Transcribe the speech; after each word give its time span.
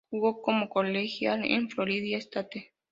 Jugó 0.09 0.41
como 0.41 0.67
colegial 0.67 1.45
en 1.45 1.69
Florida 1.69 2.17
State. 2.17 2.73